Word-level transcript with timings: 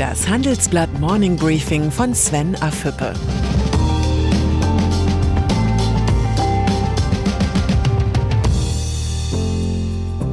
Das 0.00 0.26
Handelsblatt 0.26 0.98
Morning 0.98 1.36
Briefing 1.36 1.90
von 1.90 2.14
Sven 2.14 2.56
Affüppe. 2.62 3.12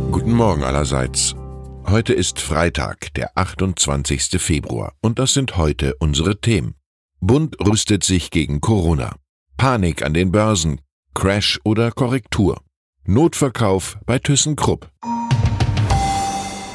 Guten 0.09 0.31
Morgen 0.31 0.63
allerseits. 0.63 1.35
Heute 1.85 2.13
ist 2.13 2.39
Freitag, 2.39 3.13
der 3.15 3.37
28. 3.37 4.41
Februar, 4.41 4.93
und 5.01 5.19
das 5.19 5.33
sind 5.33 5.57
heute 5.57 5.95
unsere 5.99 6.39
Themen. 6.39 6.75
Bund 7.19 7.57
rüstet 7.59 8.05
sich 8.05 8.31
gegen 8.31 8.61
Corona. 8.61 9.17
Panik 9.57 10.01
an 10.01 10.13
den 10.13 10.31
Börsen. 10.31 10.79
Crash 11.13 11.59
oder 11.65 11.91
Korrektur. 11.91 12.61
Notverkauf 13.03 13.97
bei 14.05 14.17
ThyssenKrupp. 14.17 14.89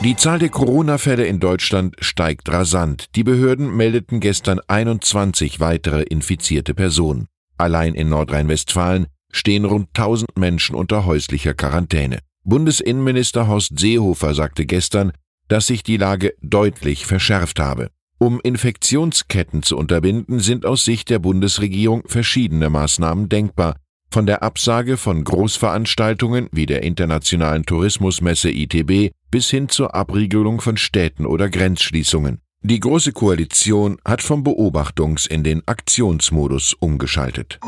Die 0.04 0.16
Zahl 0.16 0.40
der 0.40 0.48
Corona-Fälle 0.48 1.26
in 1.26 1.38
Deutschland 1.38 1.94
steigt 2.00 2.50
rasant. 2.50 3.14
Die 3.14 3.22
Behörden 3.22 3.76
meldeten 3.76 4.18
gestern 4.18 4.58
21 4.66 5.60
weitere 5.60 6.02
infizierte 6.02 6.74
Personen. 6.74 7.28
Allein 7.56 7.94
in 7.94 8.08
Nordrhein-Westfalen 8.08 9.06
stehen 9.30 9.64
rund 9.64 9.90
1000 9.96 10.36
Menschen 10.36 10.74
unter 10.74 11.06
häuslicher 11.06 11.54
Quarantäne. 11.54 12.18
Bundesinnenminister 12.42 13.46
Horst 13.46 13.78
Seehofer 13.78 14.34
sagte 14.34 14.66
gestern, 14.66 15.12
dass 15.46 15.68
sich 15.68 15.84
die 15.84 15.98
Lage 15.98 16.34
deutlich 16.42 17.06
verschärft 17.06 17.60
habe. 17.60 17.90
Um 18.18 18.40
Infektionsketten 18.40 19.62
zu 19.62 19.76
unterbinden, 19.76 20.40
sind 20.40 20.66
aus 20.66 20.84
Sicht 20.84 21.10
der 21.10 21.20
Bundesregierung 21.20 22.02
verschiedene 22.08 22.70
Maßnahmen 22.70 23.28
denkbar, 23.28 23.76
von 24.10 24.26
der 24.26 24.42
Absage 24.42 24.96
von 24.96 25.22
Großveranstaltungen 25.22 26.48
wie 26.50 26.66
der 26.66 26.82
Internationalen 26.82 27.64
Tourismusmesse 27.64 28.50
ITB 28.50 29.12
bis 29.32 29.50
hin 29.50 29.68
zur 29.68 29.96
Abriegelung 29.96 30.60
von 30.60 30.76
Städten 30.76 31.26
oder 31.26 31.48
Grenzschließungen. 31.48 32.40
Die 32.60 32.78
Große 32.78 33.12
Koalition 33.12 33.98
hat 34.04 34.22
vom 34.22 34.44
Beobachtungs- 34.44 35.28
in 35.28 35.42
den 35.42 35.66
Aktionsmodus 35.66 36.74
umgeschaltet. 36.74 37.58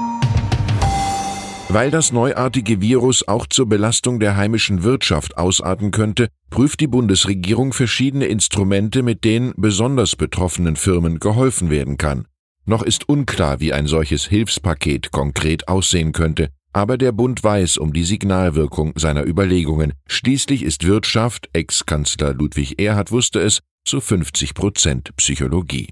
Weil 1.69 1.91
das 1.91 2.13
neuartige 2.13 2.81
Virus 2.81 3.27
auch 3.27 3.47
zur 3.49 3.69
Belastung 3.69 4.21
der 4.21 4.37
heimischen 4.37 4.85
Wirtschaft 4.85 5.37
ausarten 5.39 5.91
könnte, 5.91 6.29
prüft 6.51 6.79
die 6.81 6.87
Bundesregierung 6.87 7.73
verschiedene 7.73 8.27
Instrumente, 8.27 9.03
mit 9.03 9.25
denen 9.25 9.55
besonders 9.57 10.15
betroffenen 10.15 10.77
Firmen 10.77 11.19
geholfen 11.19 11.71
werden 11.71 11.97
kann. 11.97 12.29
Noch 12.67 12.83
ist 12.83 13.09
unklar, 13.09 13.61
wie 13.61 13.73
ein 13.73 13.87
solches 13.87 14.27
Hilfspaket 14.27 15.11
konkret 15.11 15.67
aussehen 15.67 16.13
könnte, 16.13 16.51
aber 16.75 16.99
der 16.99 17.13
Bund 17.13 17.43
weiß 17.43 17.79
um 17.79 17.93
die 17.93 18.05
Signalwirkung 18.05 18.93
seiner 18.97 19.25
Überlegungen. 19.25 19.95
Schließlich 20.07 20.63
ist 20.63 20.85
Wirtschaft, 20.85 21.49
Ex-Kanzler 21.53 22.35
Ludwig 22.35 22.81
Erhard 22.81 23.13
wusste 23.13 23.41
es, 23.41 23.61
zu 23.87 24.01
50 24.01 24.55
Prozent 24.55 25.17
Psychologie. 25.17 25.89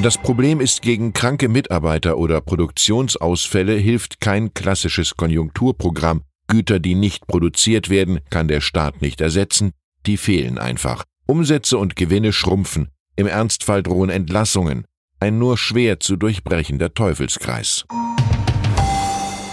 Das 0.00 0.18
Problem 0.18 0.60
ist, 0.60 0.82
gegen 0.82 1.12
kranke 1.12 1.48
Mitarbeiter 1.48 2.18
oder 2.18 2.40
Produktionsausfälle 2.40 3.74
hilft 3.74 4.20
kein 4.20 4.52
klassisches 4.52 5.16
Konjunkturprogramm. 5.16 6.22
Güter, 6.48 6.80
die 6.80 6.94
nicht 6.94 7.26
produziert 7.26 7.88
werden, 7.88 8.20
kann 8.28 8.48
der 8.48 8.60
Staat 8.60 9.02
nicht 9.02 9.20
ersetzen, 9.20 9.72
die 10.04 10.16
fehlen 10.16 10.58
einfach. 10.58 11.04
Umsätze 11.26 11.78
und 11.78 11.96
Gewinne 11.96 12.32
schrumpfen, 12.32 12.88
im 13.16 13.26
Ernstfall 13.26 13.82
drohen 13.82 14.10
Entlassungen, 14.10 14.84
ein 15.18 15.38
nur 15.38 15.56
schwer 15.56 15.98
zu 15.98 16.16
durchbrechender 16.16 16.92
Teufelskreis. 16.92 17.86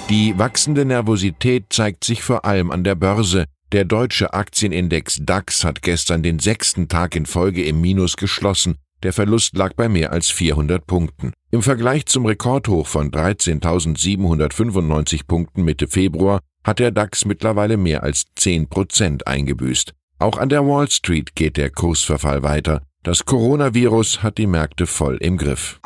Die 0.10 0.38
wachsende 0.38 0.84
Nervosität 0.86 1.66
zeigt 1.70 2.04
sich 2.04 2.24
vor 2.24 2.44
allem 2.46 2.72
an 2.72 2.84
der 2.84 2.96
Börse. 2.96 3.46
Der 3.72 3.86
deutsche 3.86 4.34
Aktienindex 4.34 5.20
DAX 5.22 5.64
hat 5.64 5.82
gestern 5.82 6.22
den 6.22 6.40
sechsten 6.40 6.90
Tag 6.90 7.16
in 7.16 7.26
Folge 7.26 7.64
im 7.64 7.80
Minus 7.82 8.18
geschlossen. 8.18 8.76
Der 9.02 9.14
Verlust 9.14 9.58
lag 9.58 9.74
bei 9.76 9.88
mehr 9.90 10.12
als 10.12 10.30
400 10.30 10.86
Punkten. 10.86 11.32
Im 11.52 11.62
Vergleich 11.62 12.06
zum 12.06 12.26
Rekordhoch 12.26 12.86
von 12.86 13.12
13.795 13.12 15.22
Punkten 15.28 15.64
Mitte 15.64 15.88
Februar 15.88 16.42
hat 16.64 16.80
der 16.80 16.92
DAX 16.92 17.26
mittlerweile 17.26 17.78
mehr 17.78 18.04
als 18.04 18.26
10 18.36 18.68
Prozent 18.68 19.28
eingebüßt. 19.28 19.94
Auch 20.20 20.38
an 20.38 20.50
der 20.50 20.66
Wall 20.66 20.90
Street 20.90 21.36
geht 21.36 21.58
der 21.58 21.70
Kursverfall 21.70 22.44
weiter. 22.44 22.82
Das 23.04 23.26
Coronavirus 23.26 24.24
hat 24.24 24.38
die 24.38 24.48
Märkte 24.48 24.86
voll 24.86 25.18
im 25.18 25.38
Griff. 25.38 25.82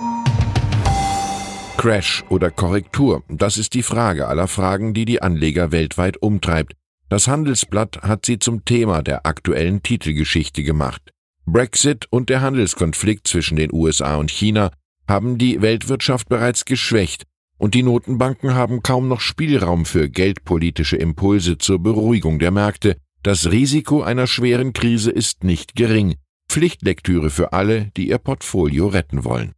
Crash 1.77 2.23
oder 2.29 2.49
Korrektur, 2.49 3.23
das 3.29 3.57
ist 3.57 3.75
die 3.75 3.83
Frage 3.83 4.27
aller 4.27 4.47
Fragen, 4.47 4.95
die 4.95 5.05
die 5.05 5.21
Anleger 5.21 5.71
weltweit 5.71 6.17
umtreibt. 6.17 6.73
Das 7.07 7.27
Handelsblatt 7.27 8.01
hat 8.01 8.25
sie 8.25 8.39
zum 8.39 8.65
Thema 8.65 9.03
der 9.03 9.27
aktuellen 9.27 9.83
Titelgeschichte 9.83 10.63
gemacht. 10.63 11.13
Brexit 11.45 12.07
und 12.09 12.29
der 12.29 12.41
Handelskonflikt 12.41 13.27
zwischen 13.27 13.57
den 13.57 13.71
USA 13.71 14.15
und 14.15 14.31
China 14.31 14.71
haben 15.07 15.37
die 15.37 15.61
Weltwirtschaft 15.61 16.27
bereits 16.27 16.65
geschwächt, 16.65 17.25
und 17.59 17.75
die 17.75 17.83
Notenbanken 17.83 18.55
haben 18.55 18.81
kaum 18.81 19.07
noch 19.07 19.21
Spielraum 19.21 19.85
für 19.85 20.09
geldpolitische 20.09 20.97
Impulse 20.97 21.59
zur 21.59 21.79
Beruhigung 21.79 22.39
der 22.39 22.51
Märkte. 22.51 22.97
Das 23.21 23.51
Risiko 23.51 24.01
einer 24.01 24.25
schweren 24.25 24.73
Krise 24.73 25.11
ist 25.11 25.43
nicht 25.43 25.75
gering. 25.75 26.15
Pflichtlektüre 26.49 27.29
für 27.29 27.53
alle, 27.53 27.91
die 27.95 28.09
ihr 28.09 28.17
Portfolio 28.17 28.87
retten 28.87 29.23
wollen. 29.23 29.53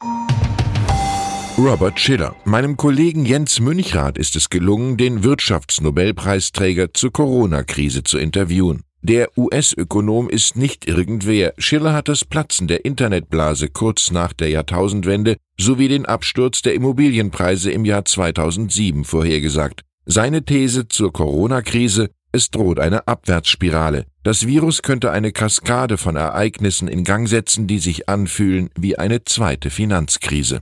Robert 1.60 2.00
Schiller. 2.00 2.38
Meinem 2.46 2.78
Kollegen 2.78 3.26
Jens 3.26 3.60
Münchrath 3.60 4.18
ist 4.18 4.38
es 4.38 4.50
gelungen, 4.50 4.96
den 4.96 5.26
Wirtschaftsnobelpreisträger 5.26 6.94
zur 6.94 7.12
Corona-Krise 7.12 8.04
zu 8.04 8.18
interviewen. 8.18 8.84
Der 9.02 9.38
US-Ökonom 9.38 10.30
ist 10.30 10.56
nicht 10.56 10.88
irgendwer. 10.88 11.54
Schiller 11.58 11.92
hat 11.92 12.08
das 12.08 12.24
Platzen 12.24 12.70
der 12.70 12.86
Internetblase 12.86 13.68
kurz 13.68 14.10
nach 14.10 14.32
der 14.32 14.48
Jahrtausendwende 14.48 15.36
sowie 15.60 15.90
den 15.90 16.06
Absturz 16.06 16.62
der 16.62 16.76
Immobilienpreise 16.76 17.72
im 17.72 17.84
Jahr 17.84 18.06
2007 18.06 19.04
vorhergesagt. 19.04 19.82
Seine 20.06 20.46
These 20.46 20.88
zur 20.88 21.12
Corona-Krise 21.12 22.10
es 22.32 22.52
droht 22.52 22.80
eine 22.80 23.08
Abwärtsspirale. 23.08 24.06
Das 24.22 24.46
Virus 24.46 24.84
könnte 24.84 25.12
eine 25.12 25.32
Kaskade 25.32 25.98
von 25.98 26.16
Ereignissen 26.16 26.88
in 26.88 27.04
Gang 27.04 27.28
setzen, 27.28 27.66
die 27.66 27.80
sich 27.80 28.08
anfühlen 28.08 28.70
wie 28.78 29.00
eine 29.00 29.24
zweite 29.24 29.72
Finanzkrise. 29.72 30.62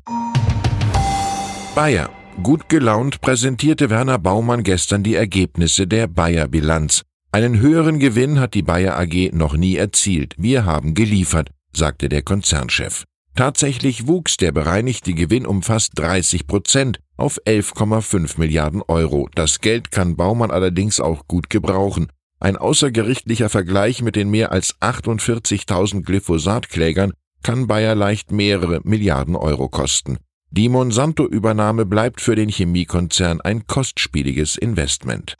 Bayer. 1.77 2.09
Gut 2.41 2.69
gelaunt 2.69 3.21
präsentierte 3.21 3.91
Werner 3.91 4.17
Baumann 4.17 4.63
gestern 4.63 5.03
die 5.03 5.13
Ergebnisse 5.13 5.85
der 5.85 6.07
Bayer-Bilanz. 6.07 7.03
Einen 7.31 7.59
höheren 7.59 7.99
Gewinn 7.99 8.39
hat 8.39 8.55
die 8.55 8.63
Bayer 8.63 8.97
AG 8.97 9.29
noch 9.31 9.55
nie 9.55 9.75
erzielt. 9.75 10.33
Wir 10.39 10.65
haben 10.65 10.95
geliefert, 10.95 11.51
sagte 11.71 12.09
der 12.09 12.23
Konzernchef. 12.23 13.03
Tatsächlich 13.35 14.07
wuchs 14.07 14.37
der 14.37 14.51
bereinigte 14.53 15.13
Gewinn 15.13 15.45
um 15.45 15.61
fast 15.61 15.91
30 15.99 16.47
Prozent 16.47 16.99
auf 17.15 17.37
11,5 17.45 18.39
Milliarden 18.39 18.81
Euro. 18.87 19.29
Das 19.35 19.61
Geld 19.61 19.91
kann 19.91 20.15
Baumann 20.15 20.49
allerdings 20.49 20.99
auch 20.99 21.27
gut 21.27 21.51
gebrauchen. 21.51 22.07
Ein 22.39 22.57
außergerichtlicher 22.57 23.49
Vergleich 23.49 24.01
mit 24.01 24.15
den 24.15 24.31
mehr 24.31 24.51
als 24.51 24.73
48.000 24.81 26.01
Glyphosatklägern 26.01 27.13
kann 27.43 27.67
Bayer 27.67 27.93
leicht 27.93 28.31
mehrere 28.31 28.81
Milliarden 28.83 29.35
Euro 29.35 29.69
kosten. 29.69 30.17
Die 30.49 30.69
Monsanto-Übernahme 30.69 31.85
bleibt 31.85 32.21
für 32.21 32.35
den 32.35 32.47
Chemiekonzern 32.47 33.41
ein 33.41 33.67
kostspieliges 33.67 34.55
Investment. 34.55 35.35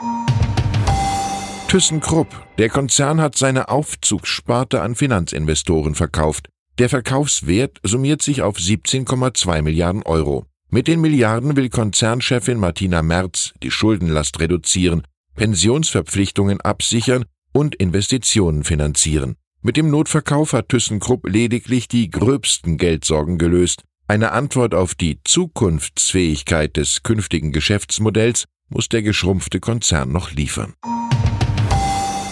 ThyssenKrupp. 1.70 2.28
Der 2.58 2.70
Konzern 2.70 3.22
hat 3.22 3.38
seine 3.38 3.70
Aufzugssparte 3.70 4.82
an 4.82 4.96
Finanzinvestoren 4.96 5.96
verkauft. 5.96 6.50
Der 6.78 6.90
Verkaufswert 6.90 7.80
summiert 7.84 8.22
sich 8.22 8.42
auf 8.42 8.58
17,2 8.58 9.62
Milliarden 9.62 10.04
Euro. 10.04 10.46
Mit 10.70 10.88
den 10.88 11.00
Milliarden 11.00 11.56
will 11.56 11.70
Konzernchefin 11.70 12.60
Martina 12.60 13.02
Merz 13.02 13.54
die 13.64 13.72
Schuldenlast 13.72 14.40
reduzieren, 14.42 15.04
Pensionsverpflichtungen 15.36 16.60
absichern 16.60 17.26
und 17.54 17.76
Investitionen 17.76 18.64
finanzieren. 18.64 19.36
Mit 19.62 19.78
dem 19.78 19.90
Notverkauf 19.90 20.54
hat 20.54 20.70
ThyssenKrupp 20.70 21.28
lediglich 21.28 21.88
die 21.88 22.10
gröbsten 22.10 22.78
Geldsorgen 22.78 23.38
gelöst. 23.38 23.84
Eine 24.08 24.32
Antwort 24.32 24.74
auf 24.74 24.96
die 24.96 25.20
Zukunftsfähigkeit 25.24 26.78
des 26.78 27.04
künftigen 27.04 27.52
Geschäftsmodells 27.52 28.46
muss 28.70 28.88
der 28.88 29.02
geschrumpfte 29.02 29.60
Konzern 29.60 30.12
noch 30.12 30.32
liefern. 30.32 30.74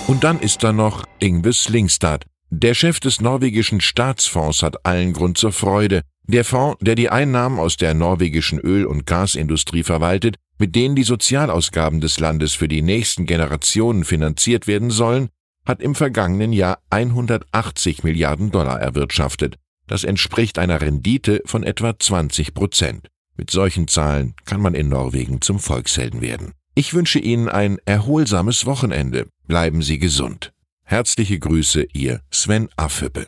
Und 0.07 0.23
dann 0.23 0.39
ist 0.39 0.63
da 0.63 0.71
noch 0.71 1.05
Ingve 1.19 1.51
Slingstad, 1.51 2.25
der 2.49 2.75
Chef 2.75 2.99
des 3.01 3.19
norwegischen 3.19 3.81
Staatsfonds 3.81 4.63
hat 4.63 4.85
allen 4.85 5.11
Grund 5.11 5.37
zur 5.37 5.51
Freude. 5.51 6.03
Der 6.27 6.45
Fonds, 6.45 6.77
der 6.79 6.95
die 6.95 7.09
Einnahmen 7.09 7.59
aus 7.59 7.75
der 7.75 7.93
norwegischen 7.93 8.59
Öl- 8.59 8.85
und 8.85 9.05
Gasindustrie 9.05 9.83
verwaltet, 9.83 10.37
mit 10.57 10.75
denen 10.75 10.95
die 10.95 11.03
Sozialausgaben 11.03 11.99
des 11.99 12.19
Landes 12.19 12.53
für 12.53 12.69
die 12.69 12.81
nächsten 12.81 13.25
Generationen 13.25 14.05
finanziert 14.05 14.67
werden 14.67 14.91
sollen, 14.91 15.27
hat 15.65 15.81
im 15.81 15.95
vergangenen 15.95 16.53
Jahr 16.53 16.79
180 16.91 18.03
Milliarden 18.03 18.51
Dollar 18.51 18.79
erwirtschaftet. 18.79 19.57
Das 19.87 20.03
entspricht 20.03 20.57
einer 20.57 20.81
Rendite 20.81 21.41
von 21.45 21.63
etwa 21.63 21.97
20 21.97 22.53
Prozent. 22.53 23.07
Mit 23.37 23.51
solchen 23.51 23.87
Zahlen 23.87 24.33
kann 24.45 24.61
man 24.61 24.73
in 24.73 24.89
Norwegen 24.89 25.41
zum 25.41 25.59
Volkshelden 25.59 26.21
werden. 26.21 26.53
Ich 26.73 26.93
wünsche 26.93 27.19
Ihnen 27.19 27.49
ein 27.49 27.77
erholsames 27.85 28.65
Wochenende. 28.65 29.27
Bleiben 29.47 29.81
Sie 29.81 29.99
gesund. 29.99 30.51
Herzliche 30.83 31.39
Grüße, 31.39 31.87
Ihr 31.93 32.21
Sven 32.31 32.69
Affüppe. 32.75 33.27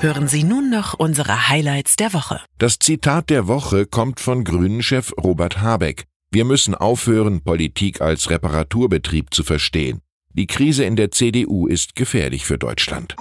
Hören 0.00 0.28
Sie 0.28 0.44
nun 0.44 0.70
noch 0.70 0.94
unsere 0.94 1.48
Highlights 1.48 1.96
der 1.96 2.12
Woche. 2.12 2.40
Das 2.58 2.78
Zitat 2.78 3.30
der 3.30 3.48
Woche 3.48 3.86
kommt 3.86 4.20
von 4.20 4.44
Grünen-Chef 4.44 5.12
Robert 5.20 5.60
Habeck. 5.60 6.04
Wir 6.30 6.44
müssen 6.44 6.74
aufhören, 6.74 7.42
Politik 7.42 8.00
als 8.00 8.30
Reparaturbetrieb 8.30 9.34
zu 9.34 9.42
verstehen. 9.42 10.00
Die 10.34 10.46
Krise 10.46 10.84
in 10.84 10.94
der 10.94 11.10
CDU 11.10 11.66
ist 11.66 11.96
gefährlich 11.96 12.44
für 12.46 12.58
Deutschland. 12.58 13.16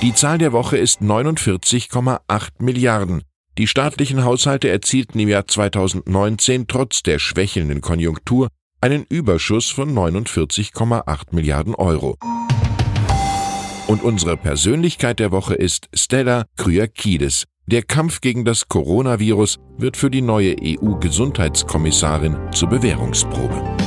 Die 0.00 0.14
Zahl 0.14 0.38
der 0.38 0.52
Woche 0.52 0.76
ist 0.76 1.02
49,8 1.02 2.50
Milliarden. 2.60 3.22
Die 3.58 3.66
staatlichen 3.66 4.24
Haushalte 4.24 4.68
erzielten 4.68 5.18
im 5.18 5.28
Jahr 5.28 5.48
2019 5.48 6.68
trotz 6.68 7.02
der 7.02 7.18
schwächelnden 7.18 7.80
Konjunktur 7.80 8.46
einen 8.80 9.04
Überschuss 9.08 9.70
von 9.70 9.92
49,8 9.92 11.02
Milliarden 11.32 11.74
Euro. 11.74 12.16
Und 13.88 14.04
unsere 14.04 14.36
Persönlichkeit 14.36 15.18
der 15.18 15.32
Woche 15.32 15.54
ist 15.54 15.88
Stella 15.92 16.44
Kyriakides. 16.56 17.46
Der 17.66 17.82
Kampf 17.82 18.20
gegen 18.20 18.44
das 18.44 18.68
Coronavirus 18.68 19.58
wird 19.78 19.96
für 19.96 20.12
die 20.12 20.22
neue 20.22 20.54
EU-Gesundheitskommissarin 20.62 22.36
zur 22.52 22.68
Bewährungsprobe. 22.68 23.77